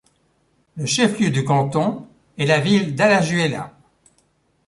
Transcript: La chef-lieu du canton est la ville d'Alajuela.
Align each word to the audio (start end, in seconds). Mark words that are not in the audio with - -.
La 0.77 0.87
chef-lieu 0.87 1.29
du 1.29 1.43
canton 1.45 2.07
est 2.39 2.47
la 2.47 2.59
ville 2.59 2.95
d'Alajuela. 2.95 3.77